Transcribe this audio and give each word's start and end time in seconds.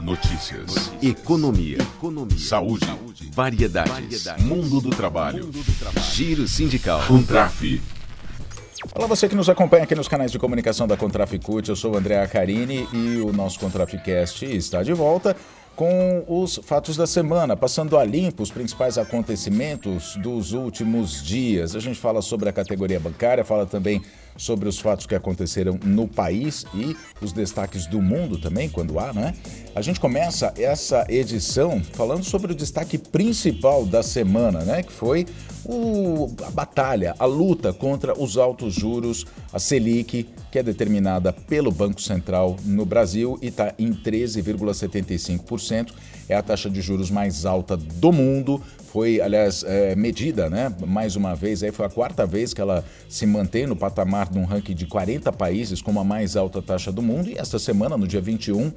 Notícias. 0.00 0.66
Notícias. 0.66 1.02
Economia. 1.02 1.78
Economia. 1.78 2.38
Saúde. 2.38 2.86
Saúde. 2.86 3.30
Variedades. 3.32 3.92
Variedades. 3.92 4.44
Mundo 4.44 4.80
do 4.80 4.90
trabalho. 4.90 5.44
Mundo 5.44 5.62
do 5.62 5.78
trabalho. 5.78 6.06
Giro 6.06 6.46
sindical. 6.46 7.02
Contraf. 7.06 7.80
Olá, 8.94 9.06
você 9.06 9.28
que 9.28 9.34
nos 9.34 9.48
acompanha 9.48 9.84
aqui 9.84 9.94
nos 9.94 10.06
canais 10.06 10.30
de 10.30 10.38
comunicação 10.38 10.86
da 10.86 10.96
Contraficute. 10.96 11.70
Eu 11.70 11.76
sou 11.76 11.94
o 11.94 11.96
André 11.96 12.22
Acarini 12.22 12.88
e 12.92 13.18
o 13.18 13.32
nosso 13.32 13.58
Contraficast 13.58 14.44
está 14.44 14.82
de 14.82 14.92
volta 14.92 15.36
com 15.78 16.24
os 16.26 16.58
fatos 16.64 16.96
da 16.96 17.06
semana, 17.06 17.56
passando 17.56 17.96
a 17.96 18.04
limpo 18.04 18.42
os 18.42 18.50
principais 18.50 18.98
acontecimentos 18.98 20.16
dos 20.16 20.52
últimos 20.52 21.22
dias. 21.22 21.76
A 21.76 21.78
gente 21.78 22.00
fala 22.00 22.20
sobre 22.20 22.48
a 22.48 22.52
categoria 22.52 22.98
bancária, 22.98 23.44
fala 23.44 23.64
também 23.64 24.02
sobre 24.36 24.68
os 24.68 24.80
fatos 24.80 25.06
que 25.06 25.14
aconteceram 25.14 25.78
no 25.84 26.08
país 26.08 26.64
e 26.74 26.96
os 27.22 27.32
destaques 27.32 27.86
do 27.86 28.02
mundo 28.02 28.38
também, 28.38 28.68
quando 28.68 28.98
há, 28.98 29.12
né? 29.12 29.36
A 29.72 29.80
gente 29.80 30.00
começa 30.00 30.52
essa 30.58 31.06
edição 31.08 31.80
falando 31.92 32.24
sobre 32.24 32.50
o 32.50 32.56
destaque 32.56 32.98
principal 32.98 33.86
da 33.86 34.02
semana, 34.02 34.64
né? 34.64 34.82
Que 34.82 34.92
foi 34.92 35.26
o, 35.64 36.28
a 36.44 36.50
batalha, 36.50 37.14
a 37.20 37.24
luta 37.24 37.72
contra 37.72 38.20
os 38.20 38.36
altos 38.36 38.74
juros, 38.74 39.24
a 39.52 39.60
Selic, 39.60 40.26
que 40.50 40.58
é 40.58 40.62
determinada 40.62 41.32
pelo 41.32 41.70
Banco 41.70 42.00
Central 42.00 42.56
no 42.64 42.84
Brasil 42.84 43.38
e 43.42 43.48
está 43.48 43.74
em 43.78 43.92
13,75%. 43.92 45.92
É 46.28 46.34
a 46.34 46.42
taxa 46.42 46.68
de 46.68 46.80
juros 46.80 47.10
mais 47.10 47.46
alta 47.46 47.76
do 47.76 48.12
mundo, 48.12 48.62
foi, 48.92 49.20
aliás, 49.20 49.64
é, 49.64 49.94
medida, 49.94 50.48
né? 50.48 50.74
Mais 50.86 51.14
uma 51.14 51.34
vez, 51.34 51.62
aí 51.62 51.70
foi 51.70 51.84
a 51.84 51.90
quarta 51.90 52.26
vez 52.26 52.54
que 52.54 52.60
ela 52.60 52.82
se 53.08 53.26
mantém 53.26 53.66
no 53.66 53.76
patamar 53.76 54.30
de 54.30 54.38
um 54.38 54.44
ranking 54.44 54.74
de 54.74 54.86
40 54.86 55.30
países 55.32 55.82
como 55.82 56.00
a 56.00 56.04
mais 56.04 56.36
alta 56.36 56.62
taxa 56.62 56.90
do 56.90 57.02
mundo. 57.02 57.28
E 57.28 57.36
esta 57.38 57.58
semana, 57.58 57.98
no 57.98 58.06
dia 58.06 58.20
21, 58.20 58.72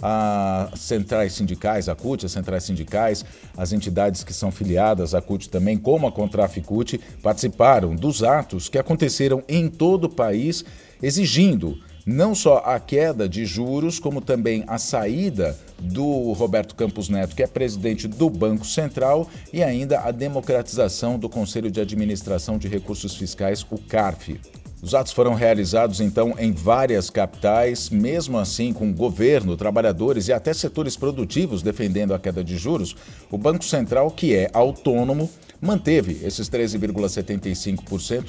as 0.00 0.80
centrais 0.80 1.32
sindicais, 1.32 1.88
a 1.88 1.96
CUT, 1.96 2.26
as 2.26 2.32
centrais 2.32 2.62
sindicais, 2.62 3.24
as 3.56 3.72
entidades 3.72 4.22
que 4.22 4.32
são 4.32 4.52
filiadas 4.52 5.14
à 5.14 5.20
CUT 5.20 5.48
também, 5.48 5.76
como 5.76 6.06
a 6.06 6.12
Contraficute, 6.12 7.00
participaram 7.22 7.94
dos 7.94 8.22
atos 8.22 8.68
que 8.68 8.78
aconteceram 8.78 9.42
em 9.48 9.68
todo 9.68 10.04
o 10.04 10.10
país 10.10 10.64
exigindo 11.02 11.78
não 12.06 12.36
só 12.36 12.58
a 12.58 12.78
queda 12.78 13.28
de 13.28 13.44
juros, 13.44 13.98
como 13.98 14.20
também 14.20 14.62
a 14.68 14.78
saída 14.78 15.58
do 15.80 16.32
Roberto 16.32 16.76
Campos 16.76 17.08
Neto, 17.08 17.34
que 17.34 17.42
é 17.42 17.48
presidente 17.48 18.06
do 18.06 18.30
Banco 18.30 18.64
Central, 18.64 19.28
e 19.52 19.60
ainda 19.60 19.98
a 19.98 20.12
democratização 20.12 21.18
do 21.18 21.28
Conselho 21.28 21.68
de 21.68 21.80
Administração 21.80 22.58
de 22.58 22.68
Recursos 22.68 23.16
Fiscais, 23.16 23.66
o 23.68 23.76
CARF. 23.76 24.40
Os 24.80 24.94
atos 24.94 25.12
foram 25.12 25.34
realizados 25.34 26.00
então 26.00 26.34
em 26.38 26.52
várias 26.52 27.10
capitais, 27.10 27.90
mesmo 27.90 28.38
assim 28.38 28.72
com 28.72 28.92
governo, 28.92 29.56
trabalhadores 29.56 30.28
e 30.28 30.32
até 30.32 30.54
setores 30.54 30.96
produtivos 30.96 31.60
defendendo 31.60 32.14
a 32.14 32.20
queda 32.20 32.44
de 32.44 32.56
juros. 32.56 32.94
O 33.30 33.36
Banco 33.36 33.64
Central, 33.64 34.12
que 34.12 34.32
é 34.32 34.48
autônomo, 34.52 35.28
manteve 35.60 36.20
esses 36.22 36.48
13,75%, 36.48 38.26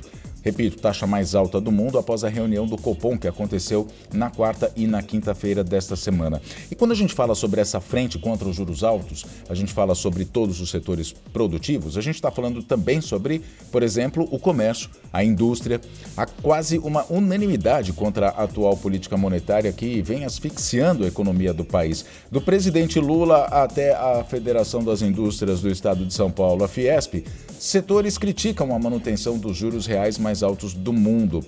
Repito, 0.47 0.77
taxa 0.77 1.05
mais 1.05 1.35
alta 1.35 1.59
do 1.59 1.73
mundo 1.73 1.97
após 1.97 2.23
a 2.23 2.29
reunião 2.29 2.65
do 2.65 2.77
Copom 2.77 3.17
que 3.17 3.27
aconteceu 3.27 3.85
na 4.13 4.29
quarta 4.29 4.71
e 4.77 4.87
na 4.87 5.03
quinta-feira 5.03 5.61
desta 5.61 5.97
semana. 5.97 6.41
E 6.71 6.75
quando 6.75 6.93
a 6.93 6.95
gente 6.95 7.13
fala 7.13 7.35
sobre 7.35 7.59
essa 7.59 7.81
frente 7.81 8.17
contra 8.17 8.47
os 8.47 8.55
juros 8.55 8.81
altos, 8.81 9.25
a 9.49 9.53
gente 9.53 9.73
fala 9.73 9.93
sobre 9.93 10.23
todos 10.23 10.61
os 10.61 10.69
setores 10.69 11.11
produtivos, 11.33 11.97
a 11.97 12.01
gente 12.01 12.15
está 12.15 12.31
falando 12.31 12.63
também 12.63 13.01
sobre, 13.01 13.41
por 13.73 13.83
exemplo, 13.83 14.25
o 14.31 14.39
comércio, 14.39 14.89
a 15.11 15.21
indústria. 15.21 15.81
Há 16.15 16.25
quase 16.25 16.77
uma 16.77 17.05
unanimidade 17.09 17.91
contra 17.91 18.29
a 18.29 18.45
atual 18.45 18.77
política 18.77 19.17
monetária 19.17 19.73
que 19.73 20.01
vem 20.01 20.23
asfixiando 20.23 21.03
a 21.03 21.07
economia 21.07 21.53
do 21.53 21.65
país. 21.65 22.05
Do 22.31 22.39
presidente 22.39 23.01
Lula 23.01 23.47
até 23.47 23.93
a 23.93 24.23
Federação 24.23 24.81
das 24.81 25.01
Indústrias 25.01 25.59
do 25.59 25.69
Estado 25.69 26.05
de 26.05 26.13
São 26.13 26.31
Paulo, 26.31 26.63
a 26.63 26.69
Fiesp, 26.69 27.25
setores 27.59 28.17
criticam 28.17 28.73
a 28.73 28.79
manutenção 28.79 29.37
dos 29.37 29.57
juros 29.57 29.85
reais 29.85 30.17
mais 30.17 30.36
mais 30.37 30.43
altos 30.43 30.73
do 30.73 30.93
mundo. 30.93 31.43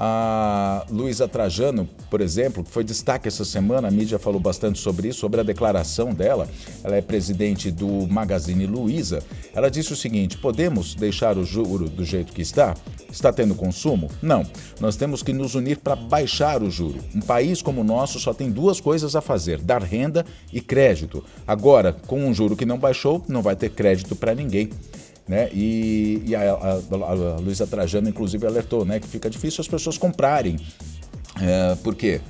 A 0.00 0.86
Luísa 0.88 1.26
Trajano, 1.26 1.88
por 2.08 2.20
exemplo, 2.20 2.64
foi 2.64 2.84
destaque 2.84 3.26
essa 3.26 3.44
semana, 3.44 3.88
a 3.88 3.90
mídia 3.90 4.16
falou 4.16 4.38
bastante 4.38 4.78
sobre 4.78 5.08
isso, 5.08 5.18
sobre 5.18 5.40
a 5.40 5.42
declaração 5.42 6.14
dela. 6.14 6.48
Ela 6.84 6.96
é 6.96 7.00
presidente 7.00 7.68
do 7.68 8.06
Magazine 8.06 8.64
Luiza. 8.64 9.20
Ela 9.52 9.68
disse 9.68 9.92
o 9.92 9.96
seguinte: 9.96 10.38
podemos 10.38 10.94
deixar 10.94 11.36
o 11.36 11.44
juro 11.44 11.88
do 11.88 12.04
jeito 12.04 12.32
que 12.32 12.42
está? 12.42 12.76
Está 13.10 13.32
tendo 13.32 13.56
consumo? 13.56 14.08
Não. 14.22 14.44
Nós 14.78 14.94
temos 14.94 15.20
que 15.20 15.32
nos 15.32 15.56
unir 15.56 15.78
para 15.78 15.96
baixar 15.96 16.62
o 16.62 16.70
juro. 16.70 17.00
Um 17.12 17.20
país 17.20 17.60
como 17.60 17.80
o 17.80 17.84
nosso 17.84 18.20
só 18.20 18.32
tem 18.32 18.52
duas 18.52 18.80
coisas 18.80 19.16
a 19.16 19.20
fazer: 19.20 19.60
dar 19.60 19.82
renda 19.82 20.24
e 20.52 20.60
crédito. 20.60 21.24
Agora, 21.44 21.92
com 21.92 22.24
um 22.24 22.32
juro 22.32 22.54
que 22.54 22.66
não 22.66 22.78
baixou, 22.78 23.24
não 23.26 23.42
vai 23.42 23.56
ter 23.56 23.70
crédito 23.70 24.14
para 24.14 24.32
ninguém. 24.32 24.70
Né? 25.28 25.50
E, 25.52 26.22
e 26.26 26.34
a, 26.34 26.52
a, 26.52 26.72
a, 26.72 27.36
Luísa 27.36 27.66
Trajano, 27.66 28.08
inclusive, 28.08 28.46
alertou 28.46 28.84
né, 28.84 28.98
que 28.98 29.06
fica 29.06 29.28
difícil 29.28 29.60
as 29.60 29.68
pessoas 29.68 29.98
comprarem. 29.98 30.56
É, 31.40 31.74
por 31.76 31.94
quê? 31.94 32.20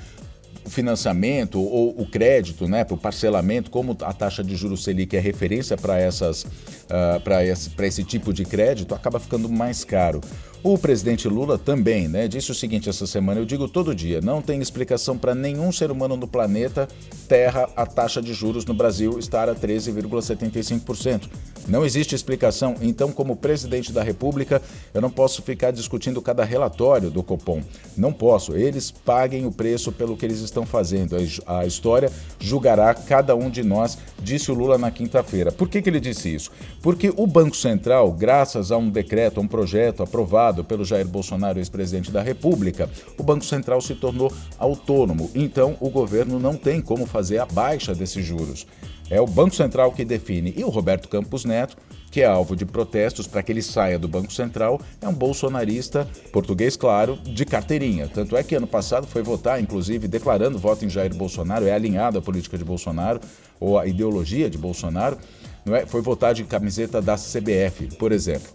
o 0.68 0.70
financiamento 0.70 1.58
ou 1.58 1.98
o 1.98 2.06
crédito, 2.06 2.68
né, 2.68 2.84
para 2.84 2.94
o 2.94 2.98
parcelamento, 2.98 3.70
como 3.70 3.96
a 4.02 4.12
taxa 4.12 4.44
de 4.44 4.54
juros 4.54 4.84
Selic 4.84 5.16
é 5.16 5.20
referência 5.20 5.78
para 5.78 5.98
essas, 5.98 6.44
uh, 6.44 7.18
para 7.24 7.42
esse, 7.42 7.70
esse 7.78 8.04
tipo 8.04 8.34
de 8.34 8.44
crédito, 8.44 8.94
acaba 8.94 9.18
ficando 9.18 9.48
mais 9.48 9.82
caro. 9.82 10.20
O 10.62 10.76
presidente 10.76 11.26
Lula 11.26 11.56
também 11.56 12.06
né, 12.06 12.28
disse 12.28 12.50
o 12.50 12.54
seguinte 12.54 12.88
essa 12.88 13.06
semana: 13.06 13.40
eu 13.40 13.46
digo 13.46 13.66
todo 13.66 13.94
dia, 13.94 14.20
não 14.20 14.42
tem 14.42 14.60
explicação 14.60 15.16
para 15.16 15.34
nenhum 15.34 15.72
ser 15.72 15.90
humano 15.90 16.16
no 16.16 16.28
planeta 16.28 16.86
Terra 17.26 17.68
a 17.74 17.86
taxa 17.86 18.20
de 18.20 18.34
juros 18.34 18.66
no 18.66 18.74
Brasil 18.74 19.18
estar 19.18 19.48
a 19.48 19.54
13,75%. 19.54 21.28
Não 21.68 21.84
existe 21.84 22.14
explicação. 22.14 22.74
Então, 22.80 23.12
como 23.12 23.36
presidente 23.36 23.92
da 23.92 24.02
República, 24.02 24.62
eu 24.94 25.02
não 25.02 25.10
posso 25.10 25.42
ficar 25.42 25.70
discutindo 25.70 26.22
cada 26.22 26.42
relatório 26.44 27.10
do 27.10 27.22
Copom. 27.22 27.62
Não 27.96 28.12
posso. 28.12 28.56
Eles 28.56 28.90
paguem 28.90 29.46
o 29.46 29.52
preço 29.52 29.92
pelo 29.92 30.16
que 30.16 30.24
eles 30.24 30.40
estão 30.40 30.64
fazendo. 30.64 31.16
A 31.46 31.66
história 31.66 32.10
julgará 32.40 32.94
cada 32.94 33.36
um 33.36 33.50
de 33.50 33.62
nós, 33.62 33.98
disse 34.22 34.50
o 34.50 34.54
Lula 34.54 34.78
na 34.78 34.90
quinta-feira. 34.90 35.52
Por 35.52 35.68
que, 35.68 35.82
que 35.82 35.90
ele 35.90 36.00
disse 36.00 36.34
isso? 36.34 36.50
Porque 36.82 37.12
o 37.14 37.26
Banco 37.26 37.56
Central, 37.56 38.10
graças 38.12 38.72
a 38.72 38.78
um 38.78 38.88
decreto, 38.88 39.38
a 39.38 39.42
um 39.42 39.48
projeto 39.48 40.02
aprovado, 40.02 40.64
pelo 40.64 40.84
Jair 40.84 41.06
Bolsonaro, 41.06 41.58
ex-presidente 41.58 42.10
da 42.10 42.22
República, 42.22 42.88
o 43.18 43.22
Banco 43.22 43.44
Central 43.44 43.80
se 43.82 43.94
tornou 43.94 44.32
autônomo. 44.58 45.30
Então, 45.34 45.76
o 45.80 45.90
governo 45.90 46.38
não 46.38 46.54
tem 46.56 46.80
como 46.80 47.04
fazer 47.04 47.38
a 47.38 47.46
baixa 47.46 47.94
desses 47.94 48.24
juros. 48.24 48.66
É 49.10 49.20
o 49.20 49.26
Banco 49.26 49.54
Central 49.54 49.92
que 49.92 50.04
define. 50.04 50.52
E 50.56 50.64
o 50.64 50.68
Roberto 50.68 51.08
Campos 51.08 51.44
Neto, 51.44 51.76
que 52.10 52.20
é 52.20 52.26
alvo 52.26 52.54
de 52.54 52.66
protestos 52.66 53.26
para 53.26 53.42
que 53.42 53.52
ele 53.52 53.62
saia 53.62 53.98
do 53.98 54.08
Banco 54.08 54.32
Central, 54.32 54.80
é 55.00 55.08
um 55.08 55.12
bolsonarista, 55.12 56.06
português 56.32 56.76
claro, 56.76 57.16
de 57.16 57.44
carteirinha. 57.44 58.08
Tanto 58.08 58.36
é 58.36 58.42
que 58.42 58.54
ano 58.54 58.66
passado 58.66 59.06
foi 59.06 59.22
votar, 59.22 59.60
inclusive, 59.60 60.08
declarando 60.08 60.58
voto 60.58 60.84
em 60.84 60.90
Jair 60.90 61.14
Bolsonaro, 61.14 61.66
é 61.66 61.72
alinhado 61.72 62.18
à 62.18 62.22
política 62.22 62.58
de 62.58 62.64
Bolsonaro, 62.64 63.20
ou 63.58 63.78
à 63.78 63.86
ideologia 63.86 64.48
de 64.48 64.58
Bolsonaro, 64.58 65.18
não 65.64 65.74
é? 65.74 65.84
foi 65.86 66.00
votar 66.00 66.34
de 66.34 66.44
camiseta 66.44 67.00
da 67.02 67.16
CBF, 67.16 67.96
por 67.96 68.12
exemplo. 68.12 68.48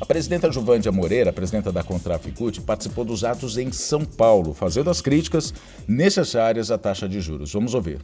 A 0.00 0.06
presidenta 0.06 0.50
Juvândia 0.50 0.92
Moreira, 0.92 1.32
presidenta 1.32 1.72
da 1.72 1.82
Contraficute, 1.82 2.60
participou 2.60 3.04
dos 3.04 3.24
atos 3.24 3.58
em 3.58 3.72
São 3.72 4.04
Paulo, 4.04 4.54
fazendo 4.54 4.90
as 4.90 5.00
críticas 5.00 5.52
necessárias 5.88 6.70
à 6.70 6.78
taxa 6.78 7.08
de 7.08 7.20
juros. 7.20 7.52
Vamos 7.52 7.74
ouvir. 7.74 7.98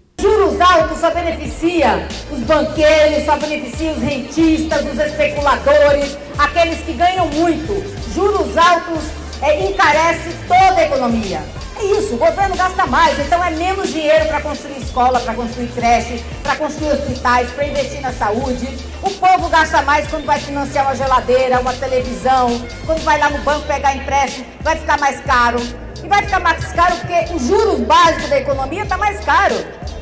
Juros 0.55 0.71
altos 0.71 0.99
só 1.01 1.11
beneficia 1.11 2.07
os 2.31 2.39
banqueiros, 2.41 3.25
só 3.25 3.37
beneficia 3.37 3.91
os 3.91 4.01
rentistas, 4.01 4.87
os 4.87 4.99
especuladores, 5.01 6.17
aqueles 6.39 6.79
que 6.79 6.93
ganham 6.93 7.27
muito. 7.27 7.73
Juros 8.15 8.57
altos 8.57 9.03
é, 9.43 9.69
encarece 9.69 10.31
toda 10.47 10.81
a 10.81 10.85
economia. 10.85 11.43
É 11.77 11.85
isso, 11.99 12.15
o 12.15 12.19
governo 12.19 12.55
gasta 12.55 12.87
mais, 12.87 13.19
então 13.19 13.43
é 13.43 13.51
menos 13.51 13.93
dinheiro 13.93 14.27
para 14.27 14.41
construir 14.43 14.79
escola, 14.79 15.19
para 15.19 15.35
construir 15.35 15.67
creche, 15.75 16.25
para 16.45 16.55
construir 16.55 16.93
hospitais, 16.93 17.51
para 17.51 17.67
investir 17.67 18.01
na 18.01 18.13
saúde. 18.13 18.79
O 19.03 19.11
povo 19.11 19.49
gasta 19.49 19.83
mais 19.83 20.07
quando 20.07 20.25
vai 20.25 20.39
financiar 20.39 20.87
uma 20.87 20.95
geladeira, 20.95 21.59
uma 21.59 21.73
televisão, 21.73 22.65
quando 22.87 23.03
vai 23.03 23.19
lá 23.19 23.29
no 23.29 23.39
banco 23.39 23.67
pegar 23.67 23.97
empréstimo, 23.97 24.47
vai 24.61 24.77
ficar 24.77 25.01
mais 25.01 25.21
caro. 25.23 25.59
E 26.05 26.09
vai 26.09 26.23
ficar 26.23 26.39
mais 26.41 26.71
caro 26.73 26.97
porque 26.97 27.35
os 27.35 27.47
juros 27.47 27.81
básicos 27.81 28.29
da 28.29 28.39
economia 28.39 28.83
está 28.83 28.99
mais 28.99 29.25
caro. 29.25 29.55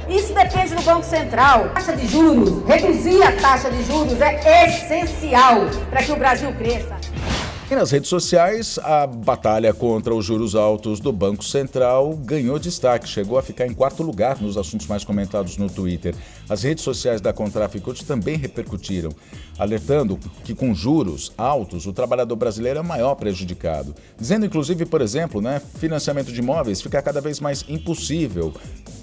Isso 0.09 0.35
depende 0.35 0.75
do 0.75 0.83
Banco 0.83 1.05
Central. 1.05 1.67
A 1.67 1.69
taxa 1.69 1.95
de 1.95 2.09
juros, 2.09 2.67
reduzir 2.67 3.23
a 3.23 3.31
taxa 3.33 3.71
de 3.71 3.85
juros 3.85 4.21
é 4.21 4.67
essencial 4.67 5.67
para 5.91 6.03
que 6.03 6.11
o 6.11 6.17
Brasil 6.17 6.53
cresça. 6.55 6.97
E 7.73 7.75
nas 7.75 7.91
redes 7.91 8.11
sociais, 8.11 8.79
a 8.83 9.07
batalha 9.07 9.73
contra 9.73 10.15
os 10.15 10.27
juros 10.27 10.55
altos 10.55 11.01
do 11.01 11.11
Banco 11.11 11.43
Central 11.43 12.15
ganhou 12.17 12.59
destaque, 12.59 13.09
chegou 13.09 13.39
a 13.39 13.43
ficar 13.43 13.67
em 13.67 13.73
quarto 13.73 14.03
lugar 14.03 14.39
nos 14.43 14.59
assuntos 14.59 14.87
mais 14.87 15.05
comentados 15.05 15.57
no 15.57 15.71
Twitter. 15.71 16.15
As 16.51 16.65
redes 16.65 16.85
sociais 16.85 17.23
da 17.23 17.33
Contraficute 17.33 18.05
também 18.05 18.37
repercutiram, 18.37 19.11
alertando 19.59 20.19
que 20.45 20.55
com 20.55 20.75
juros 20.75 21.33
altos 21.39 21.87
o 21.87 21.95
trabalhador 21.95 22.37
brasileiro 22.37 22.81
é 22.81 22.83
maior 22.83 23.15
prejudicado. 23.15 23.95
Dizendo 24.21 24.45
inclusive, 24.45 24.85
por 24.85 25.01
exemplo, 25.01 25.41
né, 25.41 25.59
financiamento 25.79 26.31
de 26.31 26.41
imóveis 26.41 26.83
fica 26.83 27.01
cada 27.01 27.23
vez 27.23 27.41
mais 27.41 27.65
impossível 27.67 28.53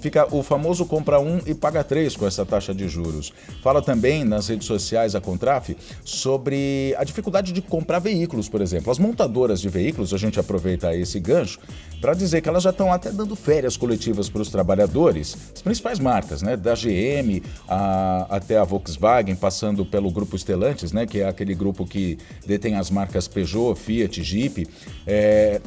fica 0.00 0.26
o 0.34 0.42
famoso 0.42 0.84
compra 0.84 1.20
um 1.20 1.40
e 1.46 1.54
paga 1.54 1.84
três 1.84 2.16
com 2.16 2.26
essa 2.26 2.44
taxa 2.44 2.74
de 2.74 2.88
juros. 2.88 3.32
Fala 3.62 3.82
também 3.82 4.24
nas 4.24 4.48
redes 4.48 4.66
sociais 4.66 5.14
a 5.14 5.20
Contraf 5.20 5.76
sobre 6.04 6.94
a 6.98 7.04
dificuldade 7.04 7.52
de 7.52 7.60
comprar 7.60 7.98
veículos, 7.98 8.48
por 8.48 8.60
exemplo. 8.60 8.90
As 8.90 8.98
montadoras 8.98 9.60
de 9.60 9.68
veículos, 9.68 10.14
a 10.14 10.18
gente 10.18 10.40
aproveita 10.40 10.94
esse 10.96 11.20
gancho 11.20 11.58
para 12.00 12.14
dizer 12.14 12.40
que 12.40 12.48
elas 12.48 12.62
já 12.62 12.70
estão 12.70 12.92
até 12.92 13.12
dando 13.12 13.36
férias 13.36 13.76
coletivas 13.76 14.28
para 14.28 14.40
os 14.40 14.48
trabalhadores. 14.48 15.36
As 15.54 15.62
principais 15.62 15.98
marcas, 15.98 16.40
né, 16.42 16.56
da 16.56 16.74
GM 16.74 17.42
a, 17.68 18.26
até 18.30 18.56
a 18.56 18.64
Volkswagen, 18.64 19.36
passando 19.36 19.84
pelo 19.84 20.10
grupo 20.10 20.36
Stellantis, 20.36 20.92
né, 20.92 21.06
que 21.06 21.20
é 21.20 21.28
aquele 21.28 21.54
grupo 21.54 21.86
que 21.86 22.18
detém 22.46 22.76
as 22.76 22.90
marcas 22.90 23.28
Peugeot, 23.28 23.74
Fiat, 23.74 24.22
Jeep. 24.22 24.66
É, 25.06 25.60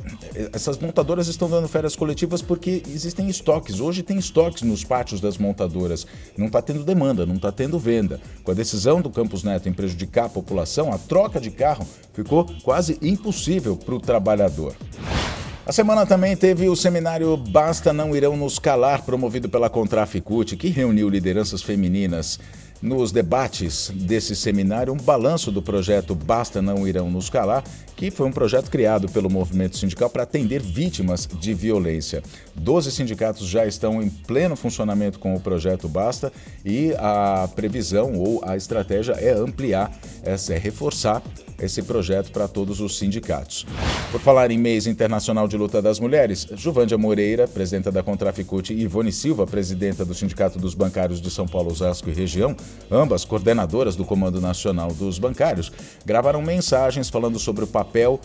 essas 0.51 0.77
montadoras 0.79 1.27
estão 1.27 1.49
dando 1.49 1.67
férias 1.67 1.95
coletivas 1.95 2.41
porque 2.41 2.81
existem 2.87 3.29
estoques. 3.29 3.79
Hoje 3.79 4.01
tem 4.01 4.17
estoques 4.23 4.63
nos 4.63 4.83
pátios 4.83 5.21
das 5.21 5.37
montadoras. 5.37 6.05
Não 6.37 6.47
está 6.47 6.61
tendo 6.61 6.83
demanda, 6.83 7.25
não 7.25 7.35
está 7.35 7.51
tendo 7.51 7.77
venda. 7.77 8.19
Com 8.43 8.51
a 8.51 8.55
decisão 8.55 9.01
do 9.01 9.09
Campos 9.09 9.43
Neto 9.43 9.69
em 9.69 9.73
prejudicar 9.73 10.25
a 10.25 10.29
população, 10.29 10.91
a 10.91 10.97
troca 10.97 11.39
de 11.39 11.51
carro 11.51 11.85
ficou 12.13 12.45
quase 12.63 12.97
impossível 13.01 13.75
para 13.75 13.95
o 13.95 13.99
trabalhador. 13.99 14.75
A 15.65 15.71
semana 15.71 16.05
também 16.05 16.35
teve 16.35 16.67
o 16.67 16.75
seminário 16.75 17.37
Basta 17.37 17.93
Não 17.93 18.13
Irão 18.13 18.35
Nos 18.35 18.59
Calar, 18.59 19.03
promovido 19.03 19.47
pela 19.47 19.69
Contraficute, 19.69 20.57
que 20.57 20.67
reuniu 20.67 21.07
lideranças 21.07 21.61
femininas 21.61 22.37
nos 22.83 23.13
debates 23.13 23.89
desse 23.95 24.35
seminário 24.35 24.91
um 24.91 24.97
balanço 24.97 25.49
do 25.53 25.61
projeto 25.61 26.13
Basta 26.13 26.61
Não 26.61 26.85
Irão 26.85 27.09
Nos 27.09 27.29
Calar, 27.29 27.63
que 27.95 28.11
foi 28.11 28.27
um 28.27 28.31
projeto 28.31 28.69
criado 28.69 29.07
pelo 29.07 29.29
movimento 29.29 29.77
sindical 29.77 30.09
para 30.09 30.23
atender 30.23 30.61
vítimas 30.61 31.25
de 31.25 31.53
violência. 31.53 32.21
Doze 32.53 32.91
sindicatos 32.91 33.47
já 33.47 33.65
estão 33.65 34.03
em 34.03 34.09
pleno 34.09 34.57
funcionamento 34.57 35.17
com 35.17 35.33
o 35.33 35.39
projeto 35.39 35.87
Basta 35.87 36.31
e 36.65 36.93
a 36.97 37.47
previsão 37.55 38.15
ou 38.19 38.41
a 38.43 38.57
estratégia 38.57 39.13
é 39.13 39.31
ampliar, 39.31 39.89
é 40.23 40.57
reforçar 40.57 41.23
esse 41.59 41.81
projeto 41.81 42.31
para 42.31 42.47
todos 42.47 42.79
os 42.81 42.97
sindicatos. 42.97 43.65
Por 44.11 44.19
falar 44.19 44.51
em 44.51 44.57
mês 44.57 44.87
internacional 44.87 45.47
de 45.47 45.57
luta 45.57 45.81
das 45.81 45.99
mulheres, 45.99 46.47
Juvândia 46.55 46.97
Moreira, 46.97 47.47
presidenta 47.47 47.91
da 47.91 48.03
Contraficute, 48.03 48.73
e 48.73 48.81
Ivone 48.81 49.11
Silva, 49.11 49.45
presidenta 49.45 50.05
do 50.05 50.13
Sindicato 50.13 50.59
dos 50.59 50.73
Bancários 50.73 51.21
de 51.21 51.31
São 51.31 51.47
Paulo, 51.47 51.71
Osasco 51.71 52.09
e 52.09 52.13
região, 52.13 52.55
ambas 52.91 53.25
coordenadoras 53.25 53.95
do 53.95 54.05
Comando 54.05 54.39
Nacional 54.39 54.93
dos 54.93 55.19
Bancários, 55.19 55.71
gravaram 56.05 56.41
mensagens 56.41 57.09
falando 57.09 57.39
sobre 57.39 57.63
o 57.63 57.67
papel 57.67 58.19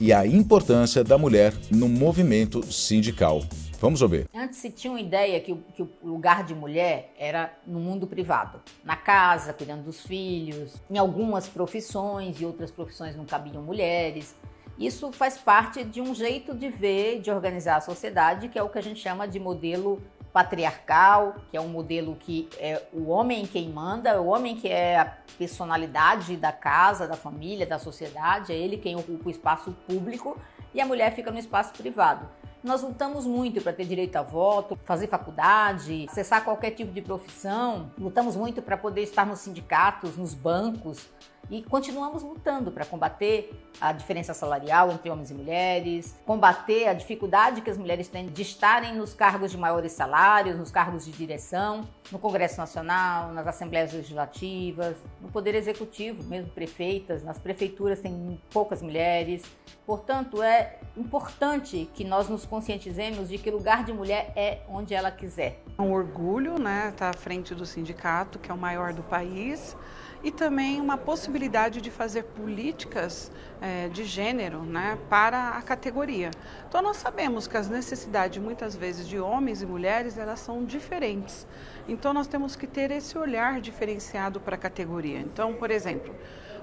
e 0.00 0.14
a 0.14 0.26
importância 0.26 1.04
da 1.04 1.18
mulher 1.18 1.52
no 1.70 1.86
movimento 1.86 2.62
sindical. 2.72 3.42
Vamos 3.78 4.00
ouvir. 4.00 4.28
Antes 4.34 4.58
se 4.58 4.70
tinha 4.70 4.90
uma 4.90 5.00
ideia 5.00 5.38
que 5.40 5.52
o, 5.52 5.56
que 5.74 5.82
o 5.82 5.88
lugar 6.02 6.44
de 6.44 6.54
mulher 6.54 7.12
era 7.18 7.52
no 7.66 7.78
mundo 7.78 8.06
privado, 8.06 8.60
na 8.82 8.96
casa, 8.96 9.52
cuidando 9.52 9.84
dos 9.84 10.02
filhos, 10.06 10.74
em 10.90 10.98
algumas 10.98 11.48
profissões 11.48 12.40
e 12.40 12.46
outras 12.46 12.70
profissões 12.70 13.14
não 13.14 13.24
cabiam 13.24 13.62
mulheres. 13.62 14.34
Isso 14.78 15.12
faz 15.12 15.36
parte 15.36 15.84
de 15.84 16.00
um 16.00 16.14
jeito 16.14 16.54
de 16.54 16.70
ver, 16.70 17.20
de 17.20 17.30
organizar 17.30 17.76
a 17.76 17.80
sociedade, 17.82 18.48
que 18.48 18.58
é 18.58 18.62
o 18.62 18.68
que 18.70 18.78
a 18.78 18.82
gente 18.82 18.98
chama 18.98 19.28
de 19.28 19.38
modelo 19.38 20.02
patriarcal, 20.32 21.36
que 21.50 21.56
é 21.56 21.60
um 21.60 21.68
modelo 21.68 22.16
que 22.16 22.48
é 22.58 22.82
o 22.92 23.08
homem 23.08 23.46
quem 23.46 23.68
manda, 23.68 24.20
o 24.20 24.26
homem 24.26 24.56
que 24.56 24.68
é 24.68 24.98
a 24.98 25.16
personalidade 25.38 26.36
da 26.36 26.52
casa, 26.52 27.06
da 27.06 27.16
família, 27.16 27.66
da 27.66 27.78
sociedade, 27.78 28.52
é 28.52 28.56
ele 28.56 28.76
quem 28.76 28.96
ocupa 28.96 29.28
o 29.28 29.30
espaço 29.30 29.72
público 29.86 30.38
e 30.72 30.80
a 30.80 30.86
mulher 30.86 31.14
fica 31.14 31.30
no 31.30 31.38
espaço 31.38 31.72
privado. 31.72 32.28
Nós 32.62 32.82
lutamos 32.82 33.26
muito 33.26 33.60
para 33.62 33.72
ter 33.72 33.86
direito 33.86 34.16
a 34.16 34.22
voto, 34.22 34.78
fazer 34.84 35.06
faculdade, 35.06 36.06
acessar 36.10 36.44
qualquer 36.44 36.72
tipo 36.72 36.92
de 36.92 37.00
profissão. 37.00 37.90
Lutamos 37.98 38.36
muito 38.36 38.60
para 38.60 38.76
poder 38.76 39.02
estar 39.02 39.24
nos 39.24 39.40
sindicatos, 39.40 40.16
nos 40.16 40.34
bancos, 40.34 41.08
e 41.50 41.62
continuamos 41.62 42.22
lutando 42.22 42.70
para 42.70 42.84
combater 42.86 43.50
a 43.80 43.92
diferença 43.92 44.32
salarial 44.32 44.92
entre 44.92 45.10
homens 45.10 45.30
e 45.30 45.34
mulheres, 45.34 46.14
combater 46.24 46.86
a 46.86 46.92
dificuldade 46.92 47.60
que 47.60 47.70
as 47.70 47.76
mulheres 47.76 48.08
têm 48.08 48.26
de 48.26 48.42
estarem 48.42 48.94
nos 48.94 49.12
cargos 49.12 49.50
de 49.50 49.58
maiores 49.58 49.92
salários, 49.92 50.56
nos 50.56 50.70
cargos 50.70 51.04
de 51.04 51.10
direção, 51.10 51.88
no 52.12 52.18
Congresso 52.18 52.58
Nacional, 52.58 53.32
nas 53.32 53.46
assembleias 53.46 53.92
legislativas, 53.92 54.96
no 55.20 55.28
Poder 55.28 55.54
Executivo, 55.54 56.22
mesmo 56.24 56.50
prefeitas, 56.50 57.24
nas 57.24 57.38
prefeituras 57.38 58.00
tem 58.00 58.40
poucas 58.50 58.80
mulheres. 58.80 59.42
Portanto, 59.84 60.40
é 60.42 60.78
importante 60.96 61.90
que 61.94 62.04
nós 62.04 62.28
nos 62.28 62.44
conscientizemos 62.44 63.28
de 63.28 63.38
que 63.38 63.50
lugar 63.50 63.84
de 63.84 63.92
mulher 63.92 64.32
é 64.36 64.60
onde 64.68 64.94
ela 64.94 65.10
quiser. 65.10 65.62
É 65.76 65.82
um 65.82 65.92
orgulho, 65.92 66.60
né, 66.60 66.90
estar 66.90 67.10
à 67.10 67.12
frente 67.12 67.54
do 67.54 67.66
sindicato, 67.66 68.38
que 68.38 68.50
é 68.50 68.54
o 68.54 68.58
maior 68.58 68.92
do 68.92 69.02
país 69.02 69.76
e 70.22 70.30
também 70.30 70.80
uma 70.80 70.96
possibilidade 70.96 71.80
de 71.80 71.90
fazer 71.90 72.24
políticas 72.24 73.30
é, 73.60 73.88
de 73.88 74.04
gênero 74.04 74.62
né, 74.62 74.98
para 75.08 75.50
a 75.50 75.62
categoria. 75.62 76.30
Então 76.68 76.82
nós 76.82 76.98
sabemos 76.98 77.46
que 77.46 77.56
as 77.56 77.68
necessidades 77.68 78.42
muitas 78.42 78.76
vezes 78.76 79.08
de 79.08 79.18
homens 79.18 79.62
e 79.62 79.66
mulheres 79.66 80.18
elas 80.18 80.40
são 80.40 80.64
diferentes. 80.64 81.46
Então 81.88 82.12
nós 82.12 82.26
temos 82.26 82.54
que 82.54 82.66
ter 82.66 82.90
esse 82.90 83.16
olhar 83.16 83.60
diferenciado 83.60 84.40
para 84.40 84.56
a 84.56 84.58
categoria. 84.58 85.18
Então, 85.18 85.54
por 85.54 85.70
exemplo, 85.70 86.14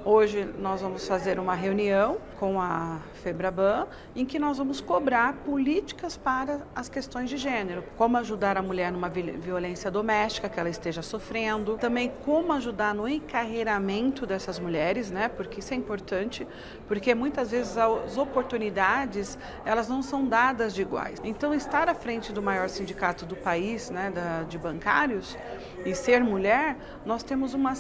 Hoje 0.09 0.48
nós 0.57 0.80
vamos 0.81 1.06
fazer 1.06 1.38
uma 1.38 1.54
reunião 1.54 2.18
com 2.39 2.62
a 2.62 3.00
Febraban 3.21 3.88
em 4.15 4.25
que 4.25 4.39
nós 4.39 4.57
vamos 4.57 4.80
cobrar 4.80 5.33
políticas 5.33 6.15
para 6.15 6.62
as 6.74 6.88
questões 6.88 7.30
de 7.30 7.36
gênero, 7.36 7.83
como 7.98 8.15
ajudar 8.15 8.56
a 8.56 8.62
mulher 8.62 8.89
numa 8.89 9.09
violência 9.09 9.92
doméstica 9.92 10.48
que 10.48 10.57
ela 10.57 10.69
esteja 10.69 11.01
sofrendo, 11.01 11.77
também 11.77 12.09
como 12.24 12.54
ajudar 12.54 12.95
no 12.95 13.06
encarreiramento 13.06 14.25
dessas 14.25 14.59
mulheres, 14.59 15.12
né? 15.12 15.27
Porque 15.27 15.59
isso 15.59 15.74
é 15.74 15.75
importante, 15.75 16.48
porque 16.88 17.13
muitas 17.13 17.51
vezes 17.51 17.77
as 17.77 18.18
oportunidades 18.18 19.38
elas 19.65 19.89
não 19.89 20.01
são 20.01 20.25
dadas 20.25 20.74
de 20.74 20.83
iguais. 20.83 21.19
Então 21.21 21.54
estar 21.54 21.89
à 21.89 21.94
frente 21.94 22.31
do 22.31 22.42
maior 22.42 22.69
sindicato 22.69 23.25
do 23.25 23.36
país, 23.36 23.89
né, 23.89 24.09
da, 24.09 24.44
de 24.44 24.57
bancários 24.57 25.38
e 25.86 25.94
ser 25.94 26.24
mulher, 26.24 26.77
nós 27.06 27.24
temos 27.24 27.54
uma 27.54 27.74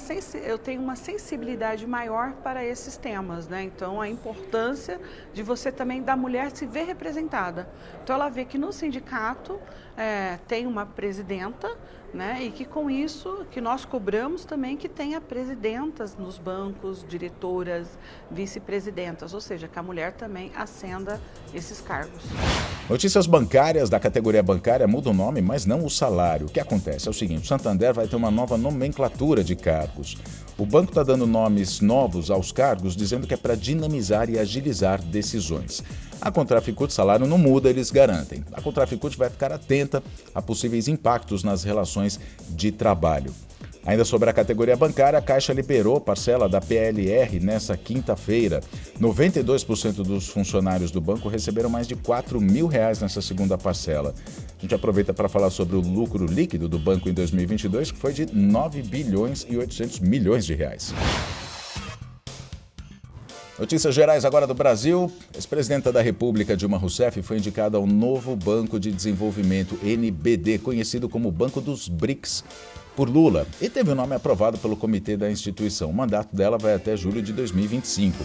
eu 0.43 0.57
tenho 0.57 0.81
uma 0.81 0.97
sensibilidade 0.97 1.87
maior 1.87 2.16
maior 2.17 2.33
para 2.43 2.65
esses 2.65 2.97
temas, 2.97 3.47
né? 3.47 3.63
Então 3.63 4.01
a 4.01 4.09
importância 4.09 4.99
de 5.33 5.43
você 5.43 5.71
também 5.71 6.01
da 6.01 6.17
mulher 6.17 6.51
se 6.51 6.65
ver 6.65 6.85
representada. 6.85 7.69
Então 8.03 8.15
ela 8.15 8.29
vê 8.29 8.43
que 8.43 8.57
no 8.57 8.73
sindicato 8.73 9.59
é, 9.95 10.39
tem 10.47 10.65
uma 10.65 10.85
presidenta, 10.85 11.69
né? 12.13 12.39
E 12.41 12.51
que 12.51 12.65
com 12.65 12.89
isso 12.89 13.45
que 13.51 13.61
nós 13.61 13.85
cobramos 13.85 14.45
também 14.45 14.75
que 14.75 14.89
tenha 14.89 15.21
presidentas 15.21 16.15
nos 16.15 16.39
bancos, 16.39 17.05
diretoras, 17.07 17.87
vice-presidentas, 18.31 19.33
ou 19.33 19.41
seja, 19.41 19.67
que 19.67 19.77
a 19.77 19.83
mulher 19.83 20.13
também 20.13 20.51
ascenda 20.55 21.21
esses 21.53 21.81
cargos. 21.81 22.23
Notícias 22.89 23.27
bancárias 23.27 23.89
da 23.89 23.99
categoria 23.99 24.41
bancária 24.41 24.87
muda 24.87 25.09
o 25.09 25.13
nome, 25.13 25.41
mas 25.41 25.65
não 25.65 25.85
o 25.85 25.89
salário. 25.89 26.47
O 26.47 26.49
que 26.49 26.59
acontece 26.59 27.07
é 27.07 27.11
o 27.11 27.13
seguinte: 27.13 27.43
o 27.43 27.47
Santander 27.47 27.93
vai 27.93 28.07
ter 28.07 28.15
uma 28.15 28.31
nova 28.31 28.57
nomenclatura 28.57 29.43
de 29.43 29.55
cargos. 29.55 30.17
O 30.57 30.65
banco 30.65 30.89
está 30.89 31.03
dando 31.03 31.27
nomes 31.27 31.81
novos 31.81 32.31
aos 32.31 32.51
cargos, 32.51 32.95
dizendo 32.95 33.27
que 33.27 33.33
é 33.33 33.37
para 33.37 33.53
dinamizar 33.53 34.27
e 34.27 34.39
agilizar 34.39 34.99
decisões. 34.99 35.83
A 36.19 36.31
Contraficute 36.31 36.91
salário 36.91 37.27
não 37.27 37.37
muda, 37.37 37.69
eles 37.69 37.91
garantem. 37.91 38.43
A 38.51 38.59
Contraficute 38.59 39.15
vai 39.15 39.29
ficar 39.29 39.51
atenta 39.51 40.01
a 40.33 40.41
possíveis 40.41 40.87
impactos 40.87 41.43
nas 41.43 41.63
relações 41.63 42.19
de 42.49 42.71
trabalho. 42.71 43.31
Ainda 43.87 44.03
sobre 44.03 44.29
a 44.29 44.33
categoria 44.33 44.75
bancária, 44.75 45.17
a 45.17 45.21
Caixa 45.21 45.53
liberou 45.53 46.01
parcela 46.01 46.49
da 46.49 46.59
PLR 46.59 47.39
nessa 47.39 47.77
quinta-feira. 47.77 48.61
92% 48.99 50.03
dos 50.03 50.27
funcionários 50.27 50.91
do 50.91 50.99
banco 50.99 51.29
receberam 51.29 51.69
mais 51.69 51.87
de 51.87 51.95
4 51.95 52.41
mil 52.41 52.67
reais 52.67 52.99
nessa 52.99 53.21
segunda 53.21 53.57
parcela. 53.57 54.13
A 54.57 54.61
gente 54.61 54.75
aproveita 54.75 55.13
para 55.13 55.29
falar 55.29 55.49
sobre 55.51 55.77
o 55.77 55.79
lucro 55.79 56.25
líquido 56.25 56.67
do 56.67 56.77
banco 56.77 57.07
em 57.07 57.13
2022, 57.13 57.91
que 57.91 57.97
foi 57.97 58.11
de 58.11 58.25
9 58.35 58.81
bilhões 58.81 59.47
e 59.49 59.55
800 59.55 60.01
milhões 60.01 60.45
de 60.45 60.53
reais. 60.53 60.93
Notícias 63.59 63.95
gerais 63.95 64.23
agora 64.23 64.45
do 64.45 64.53
Brasil. 64.53 65.11
Ex-presidenta 65.33 65.91
da 65.91 65.99
República, 65.99 66.55
Dilma 66.55 66.77
Rousseff, 66.77 67.23
foi 67.23 67.37
indicada 67.37 67.75
ao 67.75 67.87
novo 67.87 68.35
Banco 68.35 68.79
de 68.79 68.91
Desenvolvimento, 68.91 69.79
NBD, 69.83 70.59
conhecido 70.59 71.09
como 71.09 71.31
Banco 71.31 71.59
dos 71.59 71.87
BRICS 71.87 72.43
por 72.95 73.09
Lula 73.09 73.47
e 73.59 73.67
teve 73.67 73.91
o 73.91 73.95
nome 73.95 74.15
aprovado 74.15 74.59
pelo 74.59 74.77
comitê 74.77 75.17
da 75.17 75.29
instituição. 75.29 75.89
O 75.89 75.93
mandato 75.93 76.35
dela 76.35 76.57
vai 76.57 76.75
até 76.75 76.95
julho 76.95 77.19
de 77.19 77.33
2025. 77.33 78.23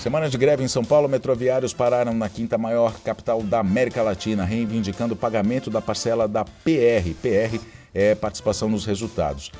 Semana 0.00 0.28
de 0.28 0.36
greve 0.36 0.64
em 0.64 0.68
São 0.68 0.84
Paulo, 0.84 1.08
metroviários 1.08 1.72
pararam 1.72 2.12
na 2.12 2.28
quinta 2.28 2.58
maior 2.58 2.98
capital 3.04 3.42
da 3.44 3.60
América 3.60 4.02
Latina, 4.02 4.44
reivindicando 4.44 5.14
o 5.14 5.16
pagamento 5.16 5.70
da 5.70 5.80
parcela 5.80 6.26
da 6.26 6.44
PR. 6.44 7.14
PR 7.22 7.60
é 7.94 8.14
participação 8.16 8.68
nos 8.68 8.84
resultados. 8.84 9.52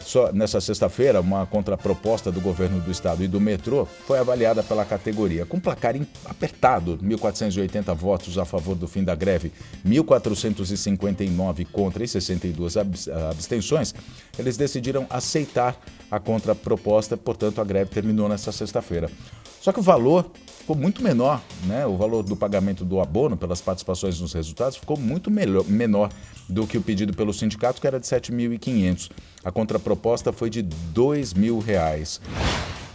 Só 0.00 0.32
nessa 0.32 0.60
sexta-feira, 0.60 1.20
uma 1.20 1.44
contraproposta 1.46 2.32
do 2.32 2.40
governo 2.40 2.80
do 2.80 2.90
estado 2.90 3.22
e 3.22 3.28
do 3.28 3.40
metrô 3.40 3.84
foi 3.84 4.18
avaliada 4.18 4.62
pela 4.62 4.84
categoria, 4.84 5.44
com 5.44 5.60
placar 5.60 5.94
apertado: 6.24 6.98
1.480 6.98 7.94
votos 7.94 8.38
a 8.38 8.44
favor 8.44 8.74
do 8.74 8.88
fim 8.88 9.04
da 9.04 9.14
greve, 9.14 9.52
1.459 9.86 11.66
contra 11.70 12.02
e 12.02 12.08
62 12.08 12.76
abstenções. 12.76 13.94
Eles 14.38 14.56
decidiram 14.56 15.06
aceitar 15.10 15.78
a 16.10 16.18
contraproposta, 16.18 17.16
portanto, 17.16 17.60
a 17.60 17.64
greve 17.64 17.90
terminou 17.90 18.28
nessa 18.28 18.50
sexta-feira. 18.52 19.10
Só 19.60 19.72
que 19.72 19.78
o 19.78 19.82
valor 19.82 20.30
ficou 20.58 20.74
muito 20.74 21.02
menor, 21.02 21.42
né? 21.66 21.84
O 21.84 21.96
valor 21.96 22.22
do 22.22 22.34
pagamento 22.34 22.82
do 22.82 22.98
abono 22.98 23.36
pelas 23.36 23.60
participações 23.60 24.18
nos 24.18 24.32
resultados 24.32 24.78
ficou 24.78 24.96
muito 24.96 25.30
melhor, 25.30 25.64
menor 25.66 26.10
do 26.48 26.66
que 26.66 26.78
o 26.78 26.80
pedido 26.80 27.12
pelo 27.12 27.32
sindicato, 27.34 27.78
que 27.78 27.86
era 27.86 28.00
de 28.00 28.06
7.500. 28.06 29.10
A 29.44 29.52
contraproposta 29.52 30.32
foi 30.32 30.48
de 30.48 30.60
R$ 30.60 30.68
2.000. 30.94 32.20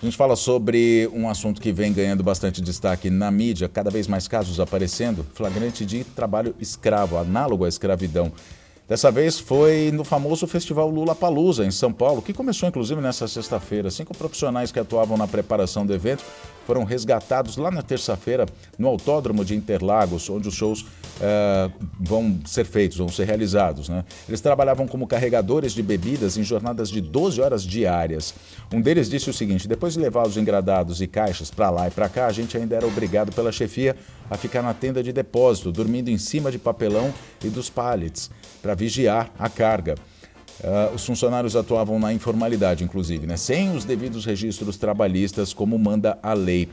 A 0.01 0.05
gente 0.05 0.17
fala 0.17 0.35
sobre 0.35 1.07
um 1.13 1.29
assunto 1.29 1.61
que 1.61 1.71
vem 1.71 1.93
ganhando 1.93 2.23
bastante 2.23 2.61
destaque 2.61 3.09
na 3.09 3.29
mídia, 3.29 3.69
cada 3.69 3.91
vez 3.91 4.07
mais 4.07 4.27
casos 4.27 4.59
aparecendo, 4.59 5.25
flagrante 5.33 5.85
de 5.85 6.03
trabalho 6.03 6.55
escravo, 6.59 7.17
análogo 7.17 7.65
à 7.65 7.69
escravidão. 7.69 8.31
Dessa 8.87 9.09
vez 9.09 9.39
foi 9.39 9.89
no 9.91 10.03
famoso 10.03 10.45
Festival 10.45 10.87
Lula 10.91 11.15
Palusa, 11.15 11.65
em 11.65 11.71
São 11.71 11.91
Paulo, 11.91 12.21
que 12.21 12.31
começou 12.31 12.69
inclusive 12.69 13.01
nessa 13.01 13.27
sexta-feira. 13.27 13.89
Cinco 13.89 14.15
profissionais 14.15 14.71
que 14.71 14.79
atuavam 14.79 15.17
na 15.17 15.27
preparação 15.27 15.83
do 15.83 15.91
evento 15.91 16.23
foram 16.67 16.83
resgatados 16.83 17.57
lá 17.57 17.71
na 17.71 17.81
terça-feira 17.81 18.45
no 18.77 18.87
Autódromo 18.87 19.43
de 19.43 19.55
Interlagos, 19.55 20.29
onde 20.29 20.47
os 20.47 20.53
shows 20.53 20.85
uh, 21.17 21.71
vão 21.99 22.39
ser 22.45 22.65
feitos, 22.65 22.97
vão 22.97 23.09
ser 23.09 23.25
realizados. 23.25 23.89
Né? 23.89 24.03
Eles 24.27 24.41
trabalhavam 24.41 24.87
como 24.87 25.07
carregadores 25.07 25.73
de 25.73 25.81
bebidas 25.81 26.37
em 26.37 26.43
jornadas 26.43 26.89
de 26.89 27.01
12 27.01 27.41
horas 27.41 27.63
diárias. 27.63 28.33
Um 28.73 28.81
deles 28.81 29.09
disse 29.09 29.29
o 29.29 29.33
seguinte: 29.33 29.67
depois 29.67 29.93
de 29.93 29.99
levar 29.99 30.27
os 30.27 30.37
engradados 30.37 31.01
e 31.01 31.07
caixas 31.07 31.51
para 31.51 31.69
lá 31.69 31.87
e 31.87 31.91
para 31.91 32.09
cá, 32.09 32.27
a 32.27 32.31
gente 32.31 32.57
ainda 32.57 32.75
era 32.75 32.87
obrigado 32.87 33.31
pela 33.31 33.51
chefia 33.51 33.95
a 34.29 34.37
ficar 34.37 34.61
na 34.61 34.73
tenda 34.73 35.03
de 35.03 35.13
depósito, 35.13 35.71
dormindo 35.71 36.09
em 36.09 36.17
cima 36.17 36.51
de 36.51 36.57
papelão 36.57 37.13
e 37.43 37.49
dos 37.49 37.69
pallets, 37.69 38.29
para 38.61 38.73
vigiar 38.73 39.31
a 39.37 39.49
carga. 39.49 39.95
Uh, 40.63 40.95
os 40.95 41.05
funcionários 41.05 41.55
atuavam 41.55 41.99
na 41.99 42.13
informalidade, 42.13 42.83
inclusive, 42.83 43.27
né? 43.27 43.35
sem 43.35 43.75
os 43.75 43.83
devidos 43.83 44.25
registros 44.25 44.77
trabalhistas, 44.77 45.53
como 45.53 45.77
manda 45.77 46.17
a 46.23 46.33
lei. 46.33 46.69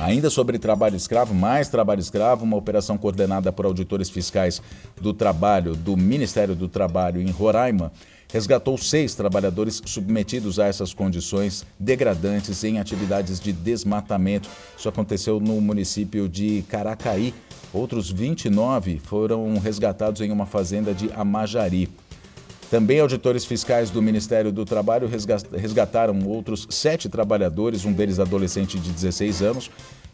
Ainda 0.00 0.30
sobre 0.30 0.58
trabalho 0.58 0.96
escravo, 0.96 1.34
mais 1.34 1.68
trabalho 1.68 2.00
escravo, 2.00 2.44
uma 2.44 2.56
operação 2.56 2.96
coordenada 2.96 3.52
por 3.52 3.66
auditores 3.66 4.08
fiscais 4.08 4.62
do 5.00 5.12
trabalho 5.12 5.76
do 5.76 5.96
Ministério 5.96 6.54
do 6.54 6.68
Trabalho 6.68 7.20
em 7.20 7.30
Roraima 7.30 7.92
resgatou 8.30 8.76
seis 8.76 9.14
trabalhadores 9.14 9.80
submetidos 9.84 10.58
a 10.58 10.66
essas 10.66 10.92
condições 10.92 11.64
degradantes 11.78 12.62
em 12.62 12.78
atividades 12.78 13.40
de 13.40 13.52
desmatamento. 13.52 14.48
Isso 14.76 14.88
aconteceu 14.88 15.40
no 15.40 15.60
município 15.60 16.28
de 16.28 16.62
Caracaí. 16.68 17.34
Outros 17.72 18.10
29 18.10 18.98
foram 18.98 19.58
resgatados 19.58 20.20
em 20.20 20.30
uma 20.30 20.46
fazenda 20.46 20.94
de 20.94 21.10
Amajari. 21.12 21.88
Também 22.70 23.00
auditores 23.00 23.46
fiscais 23.46 23.88
do 23.88 24.02
Ministério 24.02 24.52
do 24.52 24.64
Trabalho 24.64 25.08
resgataram 25.56 26.18
outros 26.26 26.66
sete 26.68 27.08
trabalhadores, 27.08 27.86
um 27.86 27.92
deles 27.92 28.18
adolescente 28.18 28.78
de 28.78 28.90
16 28.90 29.40
anos, 29.40 29.70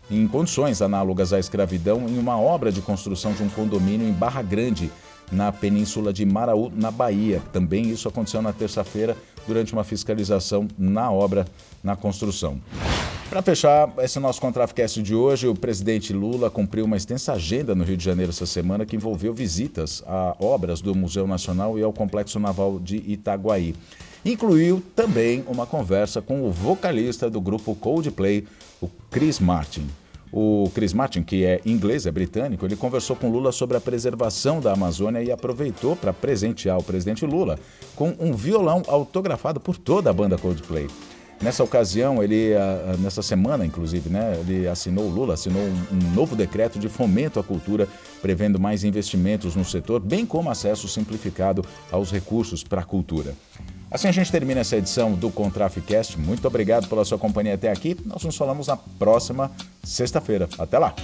em 0.08 0.28
condições 0.28 0.80
análogas 0.80 1.32
à 1.32 1.40
escravidão, 1.40 2.08
em 2.08 2.16
uma 2.16 2.38
obra 2.38 2.70
de 2.70 2.80
construção 2.80 3.32
de 3.32 3.42
um 3.42 3.48
condomínio 3.48 4.06
em 4.06 4.12
Barra 4.12 4.42
Grande, 4.42 4.88
na 5.32 5.50
península 5.50 6.12
de 6.12 6.24
Maraú, 6.24 6.70
na 6.72 6.92
Bahia. 6.92 7.42
Também 7.52 7.90
isso 7.90 8.06
aconteceu 8.06 8.40
na 8.40 8.52
terça-feira, 8.52 9.16
durante 9.48 9.72
uma 9.72 9.82
fiscalização 9.82 10.68
na 10.78 11.10
obra, 11.10 11.46
na 11.82 11.96
construção. 11.96 12.60
Para 13.34 13.42
fechar 13.42 13.92
esse 13.98 14.20
nosso 14.20 14.40
Contrafcast 14.40 15.02
de 15.02 15.12
hoje, 15.12 15.48
o 15.48 15.56
presidente 15.56 16.12
Lula 16.12 16.48
cumpriu 16.48 16.84
uma 16.84 16.96
extensa 16.96 17.32
agenda 17.32 17.74
no 17.74 17.82
Rio 17.82 17.96
de 17.96 18.04
Janeiro 18.04 18.30
essa 18.30 18.46
semana 18.46 18.86
que 18.86 18.94
envolveu 18.94 19.34
visitas 19.34 20.04
a 20.06 20.36
obras 20.38 20.80
do 20.80 20.94
Museu 20.94 21.26
Nacional 21.26 21.76
e 21.76 21.82
ao 21.82 21.92
Complexo 21.92 22.38
Naval 22.38 22.78
de 22.78 22.98
Itaguaí. 22.98 23.74
Incluiu 24.24 24.80
também 24.94 25.42
uma 25.48 25.66
conversa 25.66 26.22
com 26.22 26.46
o 26.46 26.52
vocalista 26.52 27.28
do 27.28 27.40
grupo 27.40 27.74
Coldplay, 27.74 28.46
o 28.80 28.88
Chris 29.10 29.40
Martin. 29.40 29.88
O 30.32 30.70
Chris 30.72 30.92
Martin, 30.92 31.24
que 31.24 31.44
é 31.44 31.60
inglês, 31.66 32.06
é 32.06 32.12
britânico, 32.12 32.64
ele 32.64 32.76
conversou 32.76 33.16
com 33.16 33.32
Lula 33.32 33.50
sobre 33.50 33.76
a 33.76 33.80
preservação 33.80 34.60
da 34.60 34.74
Amazônia 34.74 35.24
e 35.24 35.32
aproveitou 35.32 35.96
para 35.96 36.12
presentear 36.12 36.78
o 36.78 36.84
presidente 36.84 37.26
Lula 37.26 37.58
com 37.96 38.14
um 38.20 38.32
violão 38.32 38.84
autografado 38.86 39.58
por 39.58 39.76
toda 39.76 40.08
a 40.08 40.12
banda 40.12 40.38
Coldplay. 40.38 40.86
Nessa 41.44 41.62
ocasião, 41.62 42.22
ele, 42.22 42.54
ah, 42.54 42.94
ah, 42.94 42.96
nessa 42.96 43.20
semana, 43.20 43.66
inclusive, 43.66 44.08
né, 44.08 44.34
ele 44.40 44.66
assinou, 44.66 45.06
Lula 45.10 45.34
assinou 45.34 45.60
um 45.60 46.14
novo 46.14 46.34
decreto 46.34 46.78
de 46.78 46.88
fomento 46.88 47.38
à 47.38 47.44
cultura, 47.44 47.86
prevendo 48.22 48.58
mais 48.58 48.82
investimentos 48.82 49.54
no 49.54 49.62
setor, 49.62 50.00
bem 50.00 50.24
como 50.24 50.48
acesso 50.48 50.88
simplificado 50.88 51.62
aos 51.92 52.10
recursos 52.10 52.64
para 52.64 52.80
a 52.80 52.84
cultura. 52.84 53.34
Assim 53.90 54.08
a 54.08 54.12
gente 54.12 54.32
termina 54.32 54.60
essa 54.60 54.78
edição 54.78 55.12
do 55.12 55.30
Contraficast. 55.30 56.18
Muito 56.18 56.48
obrigado 56.48 56.88
pela 56.88 57.04
sua 57.04 57.18
companhia 57.18 57.56
até 57.56 57.70
aqui. 57.70 57.94
Nós 58.06 58.24
nos 58.24 58.38
falamos 58.38 58.68
na 58.68 58.78
próxima 58.78 59.52
sexta-feira. 59.82 60.48
Até 60.58 60.78
lá! 60.78 60.94